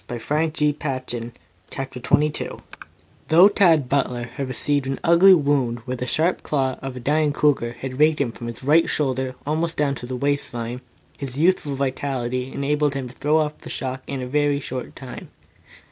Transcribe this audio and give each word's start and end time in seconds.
CHAPTER 0.09 0.15
XXII 0.17 0.73
PROFESSOR 0.73 1.31
ZEPPLIN'S 1.71 2.11
MYSTERIOUS 2.11 2.49
FOE 2.57 2.61
Though 3.27 3.47
Tad 3.49 3.87
Butler 3.87 4.23
had 4.33 4.47
received 4.47 4.87
an 4.87 4.99
ugly 5.03 5.35
wound 5.35 5.77
where 5.85 5.95
the 5.97 6.07
sharp 6.07 6.41
claw 6.41 6.79
of 6.81 6.95
the 6.95 6.99
dying 6.99 7.31
cougar 7.31 7.73
had 7.73 7.99
raked 7.99 8.19
him 8.19 8.31
from 8.31 8.47
his 8.47 8.63
right 8.63 8.89
shoulder 8.89 9.35
almost 9.45 9.77
down 9.77 9.93
to 9.93 10.07
the 10.07 10.15
waist 10.15 10.51
line, 10.55 10.81
his 11.19 11.37
youthful 11.37 11.75
vitality 11.75 12.51
enabled 12.51 12.95
him 12.95 13.09
to 13.09 13.13
throw 13.13 13.37
off 13.37 13.59
the 13.59 13.69
shock 13.69 14.01
of 14.01 14.09
it 14.09 14.11
in 14.13 14.21
a 14.23 14.27
very 14.27 14.59
short 14.59 14.95
time. 14.95 15.29